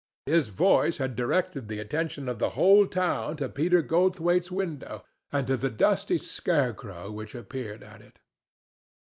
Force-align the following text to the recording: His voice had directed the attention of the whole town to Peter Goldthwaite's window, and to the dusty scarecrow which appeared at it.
His 0.25 0.47
voice 0.47 0.97
had 0.97 1.15
directed 1.15 1.67
the 1.67 1.77
attention 1.77 2.27
of 2.27 2.39
the 2.39 2.49
whole 2.57 2.87
town 2.87 3.37
to 3.37 3.47
Peter 3.47 3.83
Goldthwaite's 3.83 4.49
window, 4.49 5.05
and 5.31 5.45
to 5.45 5.55
the 5.57 5.69
dusty 5.69 6.17
scarecrow 6.17 7.11
which 7.11 7.35
appeared 7.35 7.83
at 7.83 8.01
it. 8.01 8.17